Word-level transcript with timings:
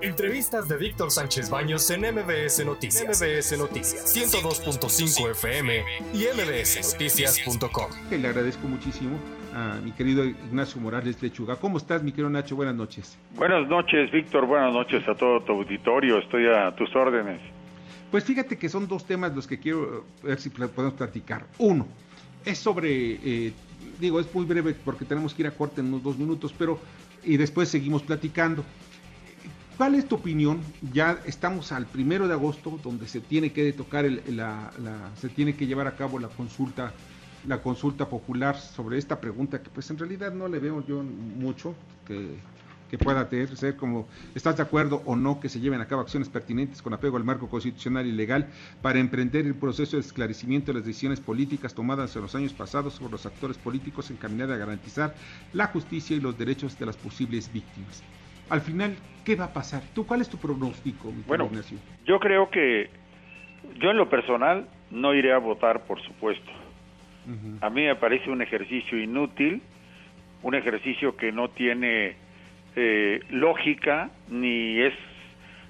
Entrevistas 0.00 0.68
de 0.68 0.76
Víctor 0.76 1.10
Sánchez 1.10 1.50
Baños 1.50 1.90
en 1.90 2.02
MBS 2.02 2.64
Noticias. 2.64 3.20
MBS 3.20 3.58
Noticias 3.58 4.16
102.5 4.16 5.30
FM 5.32 5.82
y 6.14 6.24
mbsnoticias.com. 6.36 7.90
Le 8.08 8.28
agradezco 8.28 8.68
muchísimo 8.68 9.18
a 9.52 9.80
mi 9.82 9.90
querido 9.90 10.24
Ignacio 10.24 10.80
Morales 10.80 11.20
Lechuga. 11.20 11.56
¿Cómo 11.56 11.78
estás, 11.78 12.04
mi 12.04 12.12
querido 12.12 12.30
Nacho? 12.30 12.54
Buenas 12.54 12.76
noches. 12.76 13.18
Buenas 13.34 13.68
noches, 13.68 14.12
Víctor. 14.12 14.46
Buenas 14.46 14.72
noches 14.72 15.02
a 15.08 15.16
todo 15.16 15.40
tu 15.42 15.52
auditorio. 15.52 16.18
Estoy 16.18 16.46
a 16.46 16.74
tus 16.76 16.94
órdenes. 16.94 17.40
Pues 18.12 18.22
fíjate 18.22 18.56
que 18.56 18.68
son 18.68 18.86
dos 18.86 19.04
temas 19.04 19.34
los 19.34 19.48
que 19.48 19.58
quiero 19.58 20.04
ver 20.22 20.38
si 20.38 20.50
podemos 20.50 20.94
platicar. 20.94 21.44
Uno, 21.58 21.88
es 22.44 22.58
sobre, 22.58 23.18
eh, 23.24 23.52
digo, 23.98 24.20
es 24.20 24.32
muy 24.32 24.44
breve 24.44 24.76
porque 24.84 25.04
tenemos 25.04 25.34
que 25.34 25.42
ir 25.42 25.48
a 25.48 25.50
corte 25.50 25.80
en 25.80 25.88
unos 25.88 26.04
dos 26.04 26.16
minutos, 26.16 26.54
pero 26.56 26.78
y 27.24 27.36
después 27.36 27.68
seguimos 27.68 28.02
platicando. 28.02 28.64
¿Cuál 29.78 29.94
es 29.94 30.08
tu 30.08 30.16
opinión? 30.16 30.60
Ya 30.92 31.20
estamos 31.24 31.70
al 31.70 31.86
primero 31.86 32.26
de 32.26 32.34
agosto, 32.34 32.80
donde 32.82 33.06
se 33.06 33.20
tiene 33.20 33.52
que 33.52 33.72
tocar 33.72 34.04
se 35.20 35.28
tiene 35.28 35.54
que 35.54 35.68
llevar 35.68 35.86
a 35.86 35.94
cabo 35.94 36.18
la 36.18 36.26
consulta, 36.26 36.92
la 37.46 37.62
consulta 37.62 38.08
popular 38.08 38.58
sobre 38.58 38.98
esta 38.98 39.20
pregunta 39.20 39.62
que, 39.62 39.70
pues, 39.70 39.88
en 39.90 39.98
realidad 39.98 40.32
no 40.32 40.48
le 40.48 40.58
veo 40.58 40.84
yo 40.84 41.04
mucho 41.04 41.76
que, 42.08 42.40
pueda 42.98 43.28
tener, 43.28 43.56
ser 43.56 43.76
como, 43.76 44.08
¿estás 44.34 44.56
de 44.56 44.64
acuerdo 44.64 45.00
o 45.04 45.14
no 45.14 45.38
que 45.38 45.48
se 45.48 45.60
lleven 45.60 45.80
a 45.80 45.86
cabo 45.86 46.02
acciones 46.02 46.28
pertinentes 46.28 46.82
con 46.82 46.92
apego 46.92 47.16
al 47.16 47.22
marco 47.22 47.48
constitucional 47.48 48.04
y 48.04 48.10
legal 48.10 48.48
para 48.82 48.98
emprender 48.98 49.46
el 49.46 49.54
proceso 49.54 49.96
de 49.96 50.00
esclarecimiento 50.00 50.72
de 50.72 50.78
las 50.80 50.86
decisiones 50.86 51.20
políticas 51.20 51.72
tomadas 51.72 52.16
en 52.16 52.22
los 52.22 52.34
años 52.34 52.52
pasados 52.52 52.94
sobre 52.94 53.12
los 53.12 53.26
actores 53.26 53.58
políticos 53.58 54.10
encaminadas 54.10 54.56
a 54.56 54.58
garantizar 54.58 55.14
la 55.52 55.68
justicia 55.68 56.16
y 56.16 56.20
los 56.20 56.36
derechos 56.36 56.76
de 56.80 56.86
las 56.86 56.96
posibles 56.96 57.52
víctimas? 57.52 58.02
Al 58.50 58.60
final, 58.60 58.96
¿qué 59.24 59.36
va 59.36 59.46
a 59.46 59.52
pasar? 59.52 59.82
¿Tú 59.94 60.06
cuál 60.06 60.20
es 60.20 60.28
tu 60.28 60.38
pronóstico, 60.38 61.12
Bueno, 61.26 61.50
yo 62.06 62.18
creo 62.18 62.50
que 62.50 62.90
yo 63.80 63.90
en 63.90 63.96
lo 63.96 64.08
personal 64.08 64.68
no 64.90 65.14
iré 65.14 65.32
a 65.32 65.38
votar, 65.38 65.82
por 65.82 66.00
supuesto. 66.02 66.50
A 67.60 67.68
mí 67.68 67.84
me 67.84 67.94
parece 67.94 68.30
un 68.30 68.40
ejercicio 68.40 68.98
inútil, 68.98 69.60
un 70.42 70.54
ejercicio 70.54 71.14
que 71.14 71.30
no 71.30 71.50
tiene 71.50 72.16
eh, 72.74 73.20
lógica 73.28 74.10
ni 74.30 74.80
es 74.80 74.94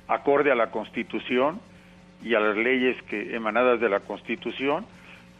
acorde 0.06 0.52
a 0.52 0.54
la 0.54 0.70
Constitución 0.70 1.60
y 2.22 2.34
a 2.34 2.40
las 2.40 2.56
leyes 2.56 3.00
que 3.04 3.34
emanadas 3.34 3.80
de 3.80 3.88
la 3.88 4.00
Constitución, 4.00 4.86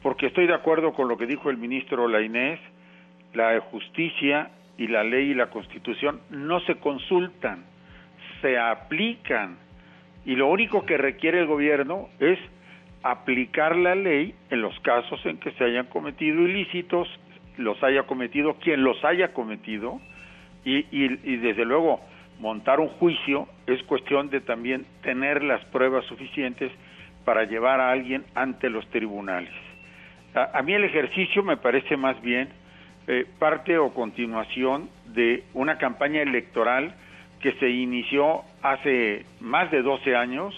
porque 0.03 0.27
estoy 0.27 0.49
de 0.49 0.55
acuerdo 0.55 0.93
con 0.93 1.07
lo 1.07 1.17
que 1.17 1.27
dijo 1.27 1.51
el 1.51 1.57
ministro 1.57 2.09
Lainés, 2.09 2.59
la 3.33 3.61
justicia 3.61 4.51
y 4.79 4.87
la 4.87 5.03
ley 5.03 5.33
y 5.33 5.35
la 5.35 5.51
constitución 5.51 6.21
no 6.31 6.61
se 6.61 6.77
consultan, 6.77 7.65
se 8.41 8.57
aplican. 8.57 9.59
Y 10.25 10.37
lo 10.37 10.47
único 10.47 10.87
que 10.87 10.97
requiere 10.97 11.41
el 11.41 11.47
gobierno 11.47 12.09
es 12.21 12.39
aplicar 13.03 13.77
la 13.77 13.95
ley 13.95 14.35
en 14.51 14.63
los 14.63 14.79
casos 14.81 15.25
en 15.27 15.39
que 15.39 15.51
se 15.53 15.65
hayan 15.65 15.87
cometido 15.87 16.43
ilícitos, 16.43 17.09
los 17.57 17.83
haya 17.83 18.05
cometido 18.05 18.55
quien 18.55 18.85
los 18.85 19.05
haya 19.05 19.33
cometido, 19.33 20.01
y, 20.65 20.87
y, 20.91 21.37
desde 21.37 21.65
luego 21.65 22.01
montar 22.41 22.79
un 22.79 22.89
juicio 22.89 23.49
es 23.67 23.83
cuestión 23.85 24.29
de 24.29 24.41
también 24.41 24.87
tener 25.03 25.43
las 25.43 25.65
pruebas 25.67 26.05
suficientes 26.07 26.71
para 27.25 27.45
llevar 27.45 27.81
a 27.81 27.91
alguien 27.91 28.25
ante 28.35 28.69
los 28.69 28.87
tribunales. 28.91 29.53
a 30.35 30.63
mí 30.63 30.75
el 30.75 30.85
ejercicio 30.85 31.43
me 31.43 31.57
parece 31.57 31.97
más 31.97 32.21
bien 32.21 32.49
eh, 33.09 33.27
parte 33.39 33.79
o 33.79 33.95
continuación 33.95 34.91
de 35.07 35.45
una 35.55 35.79
campaña 35.79 36.21
electoral 36.21 36.95
que 37.41 37.53
se 37.53 37.71
inició 37.71 38.43
hace 38.63 39.25
más 39.41 39.71
de 39.71 39.81
12 39.81 40.15
años 40.15 40.55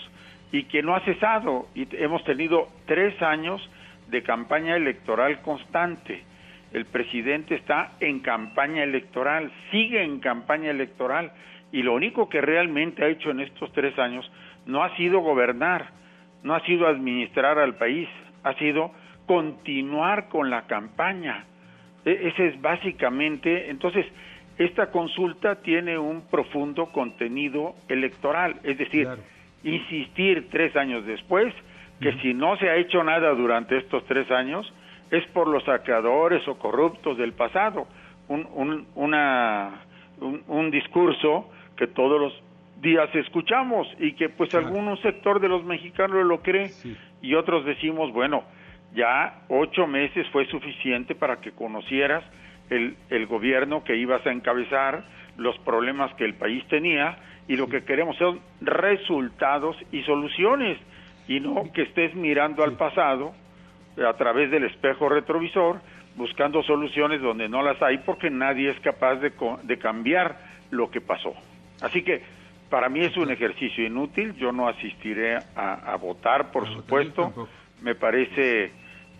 y 0.50 0.64
que 0.64 0.82
no 0.82 0.96
ha 0.96 1.00
cesado. 1.00 1.68
Y 1.76 1.86
hemos 1.92 2.24
tenido 2.24 2.66
tres 2.86 3.22
años 3.22 3.62
de 4.08 4.24
campaña 4.24 4.74
electoral 4.74 5.40
constante. 5.42 6.24
El 6.72 6.86
presidente 6.86 7.54
está 7.54 7.92
en 8.00 8.18
campaña 8.18 8.82
electoral, 8.82 9.52
sigue 9.70 10.02
en 10.02 10.18
campaña 10.18 10.70
electoral 10.70 11.30
y 11.70 11.84
lo 11.84 11.94
único 11.94 12.28
que 12.28 12.40
realmente 12.40 13.04
ha 13.04 13.08
hecho 13.08 13.30
en 13.30 13.40
estos 13.40 13.72
tres 13.72 13.96
años 13.96 14.28
no 14.66 14.82
ha 14.82 14.96
sido 14.96 15.20
gobernar, 15.20 15.90
no 16.42 16.56
ha 16.56 16.60
sido 16.66 16.88
administrar 16.88 17.60
al 17.60 17.76
país, 17.76 18.08
ha 18.42 18.54
sido 18.54 18.90
continuar 19.26 20.28
con 20.28 20.50
la 20.50 20.66
campaña. 20.66 21.44
E, 22.04 22.28
ese 22.28 22.48
es 22.48 22.60
básicamente, 22.60 23.70
entonces, 23.70 24.06
esta 24.58 24.90
consulta 24.90 25.56
tiene 25.56 25.98
un 25.98 26.22
profundo 26.28 26.86
contenido 26.92 27.74
electoral, 27.88 28.56
es 28.62 28.76
decir, 28.78 29.08
insistir 29.62 30.48
tres 30.50 30.76
años 30.76 31.06
después 31.06 31.54
que 32.00 32.12
si 32.20 32.32
no 32.32 32.56
se 32.56 32.68
ha 32.68 32.76
hecho 32.76 33.04
nada 33.04 33.30
durante 33.34 33.76
estos 33.76 34.04
tres 34.06 34.30
años 34.30 34.72
es 35.10 35.26
por 35.28 35.48
los 35.48 35.64
saqueadores 35.64 36.46
o 36.48 36.58
corruptos 36.58 37.18
del 37.18 37.32
pasado, 37.32 37.86
un, 38.28 38.48
un, 38.54 38.86
una, 38.94 39.82
un, 40.20 40.70
discurso 40.70 41.50
que 41.76 41.86
todos 41.88 42.20
los 42.20 42.42
días 42.80 43.14
escuchamos 43.14 43.86
y 43.98 44.12
que 44.12 44.28
pues 44.28 44.54
algún 44.54 44.96
sector 45.02 45.40
de 45.40 45.48
los 45.48 45.64
mexicanos 45.64 46.24
lo 46.24 46.40
cree 46.40 46.70
y 47.20 47.34
otros 47.34 47.64
decimos, 47.66 48.12
bueno, 48.12 48.44
ya 48.94 49.42
ocho 49.48 49.86
meses 49.86 50.26
fue 50.32 50.46
suficiente 50.46 51.14
para 51.14 51.40
que 51.40 51.52
conocieras 51.52 52.24
el, 52.70 52.96
el 53.10 53.26
gobierno 53.26 53.84
que 53.84 53.96
ibas 53.96 54.24
a 54.26 54.32
encabezar, 54.32 55.04
los 55.36 55.56
problemas 55.58 56.12
que 56.14 56.24
el 56.24 56.34
país 56.34 56.64
tenía 56.68 57.18
y 57.48 57.56
lo 57.56 57.68
que 57.68 57.84
queremos 57.84 58.16
son 58.16 58.40
resultados 58.60 59.76
y 59.90 60.02
soluciones 60.02 60.78
y 61.28 61.40
no 61.40 61.72
que 61.72 61.82
estés 61.82 62.14
mirando 62.14 62.62
al 62.62 62.72
pasado 62.72 63.32
a 63.96 64.12
través 64.14 64.50
del 64.50 64.64
espejo 64.64 65.08
retrovisor 65.08 65.80
buscando 66.16 66.62
soluciones 66.62 67.20
donde 67.20 67.48
no 67.48 67.62
las 67.62 67.80
hay 67.82 67.98
porque 67.98 68.30
nadie 68.30 68.70
es 68.70 68.80
capaz 68.80 69.16
de, 69.16 69.32
de 69.62 69.78
cambiar 69.78 70.38
lo 70.70 70.90
que 70.90 71.00
pasó. 71.00 71.34
Así 71.80 72.02
que 72.02 72.22
para 72.68 72.88
mí 72.88 73.00
es 73.00 73.16
un 73.16 73.30
ejercicio 73.30 73.84
inútil, 73.84 74.34
yo 74.36 74.52
no 74.52 74.68
asistiré 74.68 75.38
a, 75.56 75.96
votar, 75.96 76.52
por 76.52 76.72
supuesto, 76.72 77.48
me 77.82 77.94
parece 77.94 78.70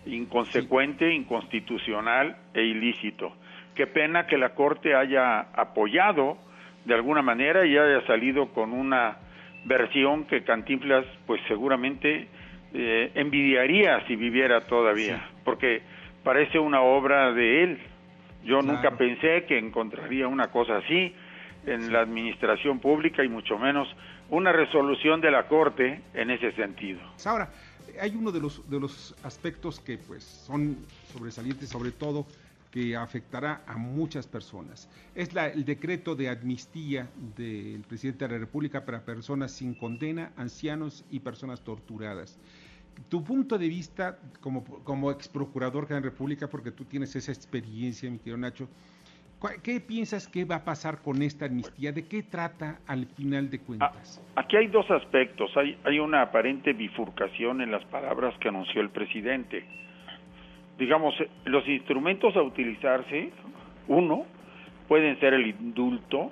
inconsecuente, 0.05 1.13
inconstitucional 1.13 2.37
e 2.53 2.63
ilícito. 2.63 3.33
Qué 3.75 3.87
pena 3.87 4.27
que 4.27 4.37
la 4.37 4.53
Corte 4.55 4.95
haya 4.95 5.39
apoyado 5.53 6.37
de 6.85 6.93
alguna 6.93 7.21
manera 7.21 7.65
y 7.65 7.77
haya 7.77 8.05
salido 8.07 8.47
con 8.49 8.73
una 8.73 9.17
versión 9.65 10.25
que 10.25 10.43
Cantinflas 10.43 11.05
pues 11.27 11.41
seguramente 11.47 12.27
eh, 12.73 13.11
envidiaría 13.15 14.05
si 14.07 14.15
viviera 14.15 14.61
todavía, 14.61 15.29
porque 15.43 15.81
parece 16.23 16.59
una 16.59 16.81
obra 16.81 17.31
de 17.33 17.63
él. 17.63 17.79
Yo 18.43 18.61
nunca 18.61 18.97
pensé 18.97 19.45
que 19.45 19.59
encontraría 19.59 20.27
una 20.27 20.47
cosa 20.47 20.77
así 20.77 21.13
en 21.67 21.93
la 21.93 21.99
administración 21.99 22.79
pública 22.79 23.23
y 23.23 23.29
mucho 23.29 23.59
menos 23.59 23.87
una 24.29 24.51
resolución 24.51 25.21
de 25.21 25.29
la 25.29 25.47
Corte 25.47 26.01
en 26.13 26.31
ese 26.31 26.51
sentido. 26.53 27.01
Ahora, 27.25 27.49
hay 27.99 28.15
uno 28.15 28.31
de 28.31 28.39
los, 28.39 28.69
de 28.69 28.79
los 28.79 29.15
aspectos 29.23 29.79
que 29.79 29.97
pues 29.97 30.23
son 30.23 30.77
sobresalientes, 31.13 31.69
sobre 31.69 31.91
todo 31.91 32.25
que 32.71 32.95
afectará 32.95 33.63
a 33.67 33.77
muchas 33.77 34.25
personas. 34.27 34.87
Es 35.13 35.33
la, 35.33 35.47
el 35.47 35.65
decreto 35.65 36.15
de 36.15 36.29
amnistía 36.29 37.09
del 37.35 37.81
presidente 37.81 38.25
de 38.25 38.33
la 38.33 38.39
República 38.39 38.85
para 38.85 39.03
personas 39.03 39.51
sin 39.51 39.73
condena, 39.73 40.31
ancianos 40.37 41.03
y 41.11 41.19
personas 41.19 41.61
torturadas. 41.61 42.37
Tu 43.09 43.23
punto 43.23 43.57
de 43.57 43.67
vista 43.67 44.19
como, 44.39 44.63
como 44.63 45.11
ex 45.11 45.27
procurador 45.27 45.87
de 45.87 45.95
la 45.95 46.01
República, 46.01 46.49
porque 46.49 46.71
tú 46.71 46.85
tienes 46.85 47.15
esa 47.15 47.31
experiencia, 47.31 48.09
mi 48.09 48.19
querido 48.19 48.37
Nacho, 48.37 48.67
¿Qué 49.63 49.79
piensas 49.79 50.27
que 50.27 50.45
va 50.45 50.57
a 50.57 50.63
pasar 50.63 51.01
con 51.01 51.21
esta 51.23 51.45
amnistía? 51.45 51.91
¿De 51.91 52.07
qué 52.07 52.21
trata 52.21 52.79
al 52.85 53.07
final 53.07 53.49
de 53.49 53.59
cuentas? 53.59 54.21
Ah, 54.35 54.41
aquí 54.41 54.55
hay 54.55 54.67
dos 54.67 54.89
aspectos. 54.91 55.49
Hay, 55.57 55.77
hay 55.83 55.99
una 55.99 56.21
aparente 56.21 56.73
bifurcación 56.73 57.61
en 57.61 57.71
las 57.71 57.83
palabras 57.85 58.35
que 58.39 58.49
anunció 58.49 58.81
el 58.81 58.89
presidente. 58.89 59.65
Digamos, 60.77 61.19
eh, 61.19 61.29
los 61.45 61.67
instrumentos 61.67 62.35
a 62.35 62.43
utilizarse, 62.43 63.31
uno, 63.87 64.25
pueden 64.87 65.19
ser 65.19 65.33
el 65.33 65.47
indulto, 65.47 66.31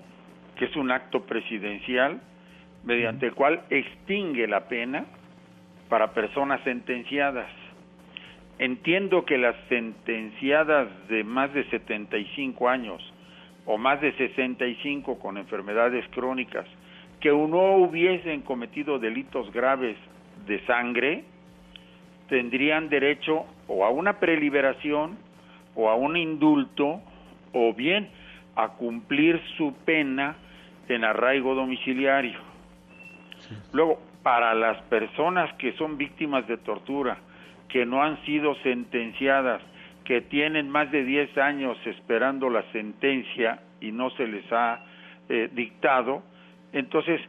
que 0.55 0.65
es 0.65 0.75
un 0.75 0.91
acto 0.91 1.25
presidencial 1.25 2.21
mediante 2.83 3.25
el 3.25 3.33
cual 3.33 3.63
extingue 3.71 4.47
la 4.47 4.67
pena 4.67 5.05
para 5.89 6.13
personas 6.13 6.61
sentenciadas 6.63 7.49
Entiendo 8.59 9.23
que 9.23 9.37
las 9.37 9.55
sentenciadas 9.69 10.89
de 11.07 11.23
más 11.23 11.53
de 11.53 11.63
75 11.69 12.67
años 12.67 13.01
o 13.65 13.77
más 13.77 14.01
de 14.01 14.11
65 14.17 15.17
con 15.17 15.37
enfermedades 15.37 16.05
crónicas 16.09 16.65
que 17.21 17.29
no 17.29 17.77
hubiesen 17.77 18.41
cometido 18.41 18.99
delitos 18.99 19.51
graves 19.53 19.97
de 20.45 20.59
sangre 20.65 21.23
tendrían 22.27 22.89
derecho 22.89 23.45
o 23.67 23.85
a 23.85 23.89
una 23.89 24.19
preliberación 24.19 25.17
o 25.75 25.89
a 25.89 25.95
un 25.95 26.17
indulto 26.17 27.01
o 27.53 27.73
bien 27.73 28.09
a 28.55 28.69
cumplir 28.69 29.41
su 29.57 29.73
pena 29.85 30.35
en 30.89 31.05
arraigo 31.05 31.55
domiciliario. 31.55 32.39
Luego, 33.71 34.01
para 34.21 34.53
las 34.53 34.81
personas 34.83 35.53
que 35.53 35.73
son 35.73 35.97
víctimas 35.97 36.45
de 36.47 36.57
tortura, 36.57 37.17
que 37.69 37.85
no 37.85 38.03
han 38.03 38.23
sido 38.25 38.55
sentenciadas, 38.55 39.61
que 40.03 40.21
tienen 40.21 40.69
más 40.69 40.91
de 40.91 41.03
10 41.03 41.37
años 41.37 41.77
esperando 41.85 42.49
la 42.49 42.63
sentencia 42.71 43.61
y 43.79 43.91
no 43.91 44.09
se 44.11 44.27
les 44.27 44.51
ha 44.51 44.83
eh, 45.29 45.49
dictado, 45.53 46.23
entonces 46.73 47.21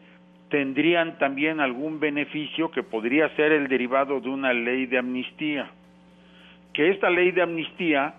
tendrían 0.49 1.19
también 1.19 1.61
algún 1.61 2.01
beneficio 2.01 2.71
que 2.71 2.83
podría 2.83 3.29
ser 3.37 3.53
el 3.53 3.69
derivado 3.69 4.21
de 4.21 4.29
una 4.29 4.53
ley 4.53 4.87
de 4.87 4.99
amnistía. 4.99 5.71
Que 6.73 6.91
esta 6.91 7.11
ley 7.11 7.31
de 7.31 7.43
amnistía 7.43 8.15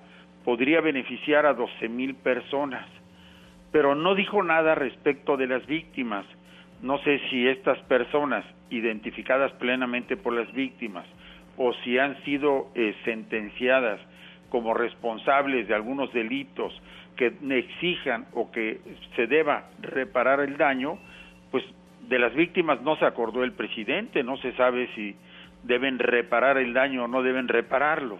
podría 0.45 0.81
beneficiar 0.81 1.45
a 1.45 1.53
12 1.53 1.89
mil 1.89 2.15
personas, 2.15 2.85
pero 3.71 3.95
no 3.95 4.15
dijo 4.15 4.43
nada 4.43 4.75
respecto 4.75 5.37
de 5.37 5.47
las 5.47 5.65
víctimas. 5.65 6.25
No 6.81 6.97
sé 6.99 7.19
si 7.29 7.47
estas 7.47 7.79
personas, 7.83 8.45
identificadas 8.69 9.51
plenamente 9.53 10.17
por 10.17 10.33
las 10.33 10.51
víctimas, 10.53 11.05
o 11.61 11.73
si 11.83 11.99
han 11.99 12.21
sido 12.23 12.69
eh, 12.73 12.95
sentenciadas 13.05 13.99
como 14.49 14.73
responsables 14.73 15.67
de 15.67 15.75
algunos 15.75 16.11
delitos 16.11 16.73
que 17.15 17.33
exijan 17.49 18.25
o 18.33 18.51
que 18.51 18.79
se 19.15 19.27
deba 19.27 19.69
reparar 19.79 20.39
el 20.39 20.57
daño, 20.57 20.97
pues 21.51 21.63
de 22.09 22.17
las 22.17 22.33
víctimas 22.33 22.81
no 22.81 22.95
se 22.97 23.05
acordó 23.05 23.43
el 23.43 23.53
presidente, 23.53 24.23
no 24.23 24.37
se 24.37 24.53
sabe 24.53 24.89
si 24.95 25.15
deben 25.63 25.99
reparar 25.99 26.57
el 26.57 26.73
daño 26.73 27.05
o 27.05 27.07
no 27.07 27.21
deben 27.21 27.47
repararlo. 27.47 28.17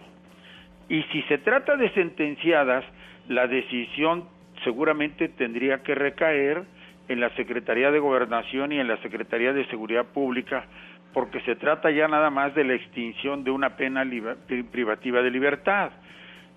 Y 0.88 1.02
si 1.04 1.22
se 1.22 1.38
trata 1.38 1.76
de 1.76 1.90
sentenciadas, 1.90 2.84
la 3.28 3.48
decisión 3.48 4.28
seguramente 4.62 5.28
tendría 5.28 5.82
que 5.82 5.94
recaer 5.94 6.62
en 7.08 7.20
la 7.20 7.30
Secretaría 7.36 7.90
de 7.90 7.98
Gobernación 7.98 8.72
y 8.72 8.80
en 8.80 8.88
la 8.88 8.96
Secretaría 8.98 9.52
de 9.52 9.66
Seguridad 9.66 10.06
Pública, 10.06 10.64
porque 11.12 11.40
se 11.42 11.56
trata 11.56 11.90
ya 11.90 12.08
nada 12.08 12.30
más 12.30 12.54
de 12.54 12.64
la 12.64 12.74
extinción 12.74 13.44
de 13.44 13.50
una 13.50 13.76
pena 13.76 14.04
privativa 14.70 15.22
de 15.22 15.30
libertad. 15.30 15.92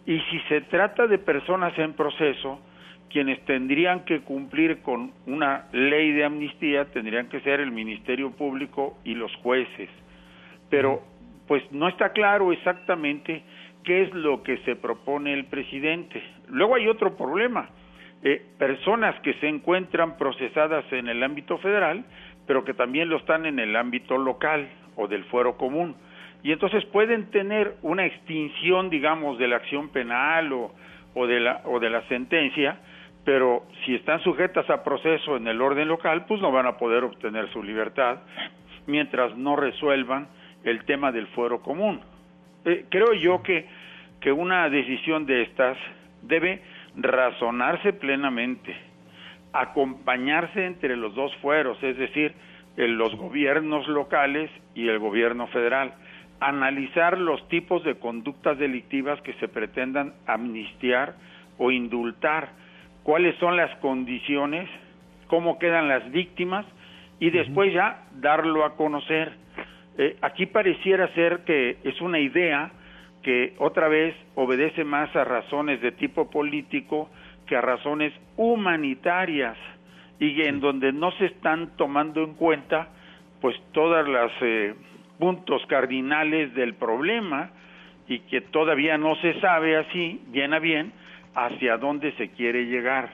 Y 0.05 0.19
si 0.19 0.39
se 0.47 0.61
trata 0.61 1.07
de 1.07 1.17
personas 1.17 1.77
en 1.77 1.93
proceso, 1.93 2.61
quienes 3.09 3.43
tendrían 3.45 4.05
que 4.05 4.21
cumplir 4.21 4.81
con 4.81 5.11
una 5.25 5.65
ley 5.71 6.11
de 6.11 6.25
amnistía 6.25 6.85
tendrían 6.91 7.29
que 7.29 7.39
ser 7.41 7.59
el 7.59 7.71
Ministerio 7.71 8.31
Público 8.31 8.97
y 9.03 9.15
los 9.15 9.33
jueces. 9.37 9.89
Pero 10.69 11.01
pues 11.47 11.63
no 11.71 11.87
está 11.87 12.09
claro 12.09 12.51
exactamente 12.51 13.43
qué 13.83 14.03
es 14.03 14.13
lo 14.13 14.43
que 14.43 14.57
se 14.59 14.75
propone 14.75 15.33
el 15.33 15.45
presidente. 15.45 16.21
Luego 16.49 16.75
hay 16.75 16.87
otro 16.87 17.15
problema. 17.15 17.69
Eh, 18.23 18.41
personas 18.57 19.19
que 19.21 19.33
se 19.35 19.47
encuentran 19.47 20.17
procesadas 20.17 20.85
en 20.91 21.07
el 21.07 21.21
ámbito 21.21 21.57
federal, 21.59 22.05
pero 22.47 22.63
que 22.63 22.73
también 22.73 23.09
lo 23.09 23.17
están 23.17 23.45
en 23.45 23.59
el 23.59 23.75
ámbito 23.75 24.17
local 24.17 24.67
o 24.95 25.07
del 25.07 25.23
fuero 25.25 25.57
común. 25.57 25.95
Y 26.43 26.51
entonces 26.51 26.85
pueden 26.85 27.29
tener 27.31 27.75
una 27.81 28.05
extinción, 28.05 28.89
digamos, 28.89 29.37
de 29.37 29.47
la 29.47 29.57
acción 29.57 29.89
penal 29.89 30.53
o, 30.53 30.71
o, 31.13 31.27
de, 31.27 31.39
la, 31.39 31.61
o 31.65 31.79
de 31.79 31.89
la 31.89 32.01
sentencia, 32.07 32.77
pero 33.23 33.65
si 33.83 33.95
están 33.95 34.21
sujetas 34.21 34.69
a 34.69 34.83
proceso 34.83 35.37
en 35.37 35.47
el 35.47 35.61
orden 35.61 35.87
local, 35.87 36.25
pues 36.27 36.39
no 36.41 36.51
van 36.51 36.67
a 36.67 36.77
poder 36.77 37.03
obtener 37.03 37.51
su 37.51 37.63
libertad 37.63 38.19
mientras 38.85 39.35
no 39.35 39.55
resuelvan 39.55 40.27
el 40.63 40.83
tema 40.85 41.11
del 41.11 41.27
fuero 41.27 41.61
común. 41.61 42.01
Eh, 42.65 42.85
creo 42.89 43.13
yo 43.13 43.41
que, 43.41 43.67
que 44.19 44.31
una 44.31 44.69
decisión 44.69 45.25
de 45.25 45.43
estas 45.43 45.77
debe 46.21 46.61
razonarse 46.97 47.93
plenamente, 47.93 48.75
acompañarse 49.53 50.65
entre 50.65 50.95
los 50.95 51.13
dos 51.15 51.35
fueros, 51.37 51.81
es 51.83 51.97
decir, 51.97 52.33
los 52.77 53.15
gobiernos 53.15 53.87
locales 53.87 54.51
y 54.73 54.87
el 54.87 54.99
gobierno 54.99 55.47
federal, 55.47 55.93
analizar 56.39 57.17
los 57.17 57.47
tipos 57.47 57.83
de 57.83 57.95
conductas 57.95 58.57
delictivas 58.57 59.21
que 59.21 59.33
se 59.33 59.47
pretendan 59.47 60.13
amnistiar 60.27 61.15
o 61.57 61.71
indultar, 61.71 62.49
cuáles 63.03 63.35
son 63.37 63.55
las 63.55 63.73
condiciones, 63.77 64.69
cómo 65.27 65.57
quedan 65.57 65.87
las 65.87 66.11
víctimas 66.11 66.65
y 67.19 67.29
después 67.29 67.73
ya 67.73 68.03
darlo 68.15 68.65
a 68.65 68.75
conocer. 68.75 69.33
Eh, 69.97 70.17
aquí 70.21 70.45
pareciera 70.45 71.07
ser 71.13 71.45
que 71.45 71.77
es 71.83 72.01
una 72.01 72.19
idea 72.19 72.71
que 73.25 73.55
otra 73.57 73.87
vez 73.87 74.15
obedece 74.35 74.83
más 74.83 75.13
a 75.15 75.23
razones 75.23 75.81
de 75.81 75.91
tipo 75.93 76.29
político 76.29 77.09
que 77.47 77.55
a 77.55 77.61
razones 77.61 78.13
humanitarias 78.37 79.57
y 80.19 80.43
en 80.43 80.59
donde 80.59 80.93
no 80.93 81.11
se 81.13 81.25
están 81.25 81.75
tomando 81.75 82.23
en 82.23 82.35
cuenta 82.35 82.89
pues 83.41 83.55
todas 83.71 84.07
las 84.07 84.31
eh, 84.41 84.75
puntos 85.17 85.65
cardinales 85.65 86.53
del 86.53 86.75
problema 86.75 87.49
y 88.07 88.19
que 88.19 88.41
todavía 88.41 88.95
no 88.99 89.15
se 89.15 89.39
sabe 89.41 89.75
así 89.75 90.21
bien 90.27 90.53
a 90.53 90.59
bien 90.59 90.93
hacia 91.33 91.77
dónde 91.77 92.11
se 92.17 92.29
quiere 92.29 92.67
llegar. 92.67 93.09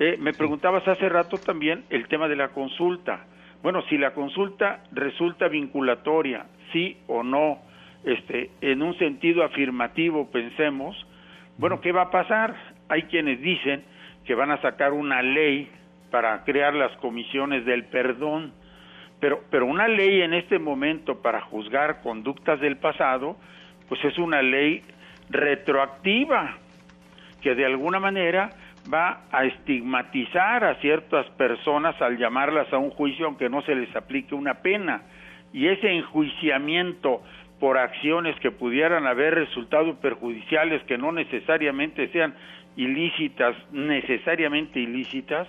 Eh, 0.00 0.16
me 0.18 0.32
preguntabas 0.32 0.86
hace 0.88 1.08
rato 1.08 1.38
también 1.38 1.84
el 1.90 2.08
tema 2.08 2.26
de 2.26 2.34
la 2.34 2.48
consulta. 2.48 3.24
Bueno, 3.62 3.82
si 3.82 3.98
la 3.98 4.14
consulta 4.14 4.82
resulta 4.90 5.46
vinculatoria, 5.46 6.46
sí 6.72 6.96
o 7.06 7.22
no, 7.22 7.67
este, 8.04 8.50
en 8.60 8.82
un 8.82 8.96
sentido 8.98 9.44
afirmativo, 9.44 10.30
pensemos, 10.30 10.96
bueno, 11.56 11.80
¿qué 11.80 11.92
va 11.92 12.02
a 12.02 12.10
pasar? 12.10 12.54
Hay 12.88 13.02
quienes 13.04 13.40
dicen 13.40 13.84
que 14.24 14.34
van 14.34 14.50
a 14.50 14.60
sacar 14.62 14.92
una 14.92 15.22
ley 15.22 15.70
para 16.10 16.44
crear 16.44 16.74
las 16.74 16.96
comisiones 16.98 17.64
del 17.64 17.84
perdón, 17.84 18.52
pero, 19.20 19.40
pero 19.50 19.66
una 19.66 19.88
ley 19.88 20.22
en 20.22 20.32
este 20.32 20.58
momento 20.58 21.20
para 21.20 21.40
juzgar 21.40 22.02
conductas 22.02 22.60
del 22.60 22.76
pasado, 22.76 23.36
pues 23.88 24.02
es 24.04 24.16
una 24.18 24.42
ley 24.42 24.82
retroactiva, 25.30 26.56
que 27.40 27.54
de 27.54 27.66
alguna 27.66 28.00
manera 28.00 28.50
va 28.92 29.22
a 29.30 29.44
estigmatizar 29.44 30.64
a 30.64 30.76
ciertas 30.76 31.26
personas 31.30 32.00
al 32.00 32.16
llamarlas 32.16 32.72
a 32.72 32.78
un 32.78 32.90
juicio 32.90 33.26
aunque 33.26 33.48
no 33.48 33.62
se 33.62 33.74
les 33.74 33.94
aplique 33.94 34.34
una 34.34 34.54
pena. 34.54 35.02
Y 35.52 35.66
ese 35.66 35.90
enjuiciamiento 35.90 37.22
por 37.60 37.78
acciones 37.78 38.38
que 38.40 38.50
pudieran 38.50 39.06
haber 39.06 39.34
resultado 39.34 39.96
perjudiciales, 40.00 40.82
que 40.84 40.98
no 40.98 41.12
necesariamente 41.12 42.08
sean 42.08 42.34
ilícitas, 42.76 43.56
necesariamente 43.72 44.78
ilícitas, 44.80 45.48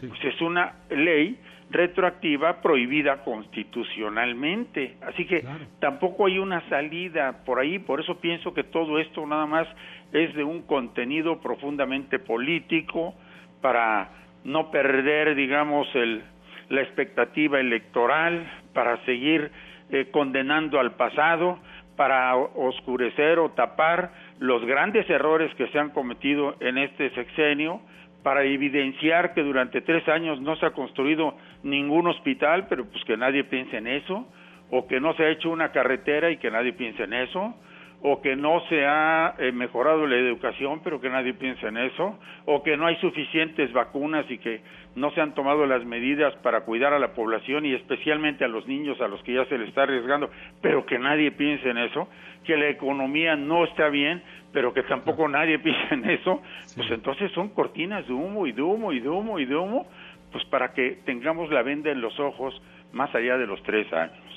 pues 0.00 0.24
es 0.24 0.40
una 0.40 0.76
ley 0.88 1.38
retroactiva 1.70 2.60
prohibida 2.62 3.22
constitucionalmente. 3.22 4.96
Así 5.02 5.26
que 5.26 5.44
tampoco 5.78 6.26
hay 6.26 6.38
una 6.38 6.66
salida 6.68 7.44
por 7.44 7.60
ahí, 7.60 7.78
por 7.78 8.00
eso 8.00 8.18
pienso 8.20 8.52
que 8.54 8.64
todo 8.64 8.98
esto 8.98 9.24
nada 9.26 9.46
más 9.46 9.68
es 10.12 10.34
de 10.34 10.42
un 10.42 10.62
contenido 10.62 11.40
profundamente 11.40 12.18
político 12.18 13.14
para 13.60 14.10
no 14.44 14.70
perder, 14.70 15.34
digamos, 15.34 15.86
el, 15.94 16.22
la 16.70 16.80
expectativa 16.80 17.60
electoral, 17.60 18.50
para 18.72 19.04
seguir 19.04 19.50
eh, 19.90 20.08
condenando 20.10 20.78
al 20.80 20.92
pasado, 20.92 21.58
para 21.96 22.34
oscurecer 22.34 23.38
o 23.38 23.50
tapar 23.50 24.10
los 24.38 24.64
grandes 24.64 25.08
errores 25.10 25.54
que 25.56 25.68
se 25.68 25.78
han 25.78 25.90
cometido 25.90 26.56
en 26.60 26.78
este 26.78 27.10
sexenio, 27.10 27.82
para 28.22 28.42
evidenciar 28.42 29.34
que 29.34 29.42
durante 29.42 29.80
tres 29.82 30.08
años 30.08 30.40
no 30.40 30.56
se 30.56 30.66
ha 30.66 30.70
construido 30.70 31.36
ningún 31.62 32.06
hospital, 32.06 32.66
pero 32.68 32.86
pues 32.86 33.04
que 33.04 33.16
nadie 33.16 33.44
piense 33.44 33.76
en 33.76 33.86
eso, 33.86 34.26
o 34.70 34.86
que 34.86 35.00
no 35.00 35.14
se 35.14 35.24
ha 35.24 35.30
hecho 35.30 35.50
una 35.50 35.72
carretera 35.72 36.30
y 36.30 36.38
que 36.38 36.50
nadie 36.50 36.72
piense 36.72 37.02
en 37.04 37.12
eso, 37.12 37.54
o 38.02 38.22
que 38.22 38.34
no 38.34 38.60
se 38.68 38.86
ha 38.86 39.34
eh, 39.38 39.52
mejorado 39.52 40.06
la 40.06 40.16
educación, 40.16 40.80
pero 40.82 41.00
que 41.00 41.10
nadie 41.10 41.34
piensa 41.34 41.68
en 41.68 41.76
eso, 41.76 42.18
o 42.46 42.62
que 42.62 42.76
no 42.76 42.86
hay 42.86 42.96
suficientes 42.96 43.72
vacunas 43.72 44.24
y 44.30 44.38
que 44.38 44.62
no 44.96 45.10
se 45.12 45.20
han 45.20 45.34
tomado 45.34 45.66
las 45.66 45.84
medidas 45.84 46.34
para 46.36 46.62
cuidar 46.62 46.94
a 46.94 46.98
la 46.98 47.12
población 47.12 47.66
y 47.66 47.74
especialmente 47.74 48.44
a 48.44 48.48
los 48.48 48.66
niños 48.66 49.00
a 49.00 49.08
los 49.08 49.22
que 49.22 49.34
ya 49.34 49.44
se 49.46 49.58
les 49.58 49.68
está 49.68 49.82
arriesgando, 49.82 50.30
pero 50.62 50.86
que 50.86 50.98
nadie 50.98 51.30
piense 51.30 51.68
en 51.68 51.78
eso, 51.78 52.08
que 52.44 52.56
la 52.56 52.68
economía 52.68 53.36
no 53.36 53.64
está 53.64 53.88
bien, 53.88 54.22
pero 54.52 54.72
que 54.72 54.82
tampoco 54.84 55.28
nadie 55.28 55.58
piensa 55.60 55.94
en 55.94 56.08
eso, 56.08 56.42
pues 56.74 56.90
entonces 56.90 57.30
son 57.32 57.50
cortinas 57.50 58.06
de 58.06 58.14
humo 58.14 58.46
y 58.46 58.52
de 58.52 58.62
humo 58.62 58.92
y 58.92 59.00
de 59.00 59.08
humo 59.08 59.38
y 59.38 59.44
de 59.44 59.56
humo, 59.56 59.86
pues 60.32 60.44
para 60.46 60.72
que 60.72 61.00
tengamos 61.04 61.50
la 61.50 61.62
venda 61.62 61.90
en 61.90 62.00
los 62.00 62.18
ojos 62.18 62.60
más 62.92 63.14
allá 63.14 63.36
de 63.36 63.46
los 63.46 63.62
tres 63.62 63.92
años. 63.92 64.29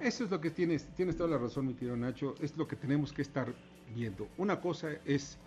Eso 0.00 0.24
es 0.24 0.30
lo 0.30 0.40
que 0.40 0.50
tienes, 0.50 0.86
tienes 0.94 1.16
toda 1.16 1.30
la 1.30 1.38
razón, 1.38 1.66
mi 1.66 1.74
querido 1.74 1.96
Nacho, 1.96 2.34
es 2.40 2.56
lo 2.56 2.68
que 2.68 2.76
tenemos 2.76 3.12
que 3.12 3.22
estar 3.22 3.48
viendo. 3.94 4.28
Una 4.36 4.60
cosa 4.60 4.88
es 5.04 5.38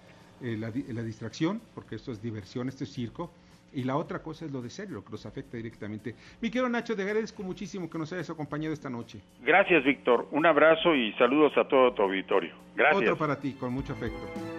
eh, 0.41 0.57
la, 0.57 0.71
la, 0.89 1.03
distracción, 1.03 1.61
porque 1.73 1.95
esto 1.95 2.11
es 2.11 2.21
diversión, 2.21 2.67
esto 2.67 2.83
es 2.83 2.91
circo, 2.91 3.31
y 3.73 3.83
la 3.83 3.95
otra 3.95 4.21
cosa 4.21 4.45
es 4.45 4.51
lo 4.51 4.61
de 4.61 4.69
serio, 4.69 4.95
lo 4.95 5.05
que 5.05 5.11
nos 5.11 5.25
afecta 5.25 5.55
directamente. 5.55 6.15
Mi 6.41 6.49
querido 6.49 6.67
Nacho, 6.67 6.95
te 6.95 7.03
agradezco 7.03 7.43
muchísimo 7.43 7.89
que 7.89 7.97
nos 7.97 8.11
hayas 8.11 8.29
acompañado 8.29 8.73
esta 8.73 8.89
noche. 8.89 9.21
Gracias, 9.41 9.83
Víctor. 9.83 10.27
Un 10.31 10.45
abrazo 10.45 10.95
y 10.95 11.13
saludos 11.13 11.53
a 11.57 11.67
todo 11.67 11.93
tu 11.93 12.01
auditorio. 12.01 12.53
Gracias. 12.75 13.01
Otro 13.01 13.17
para 13.17 13.39
ti, 13.39 13.53
con 13.53 13.71
mucho 13.71 13.93
afecto. 13.93 14.19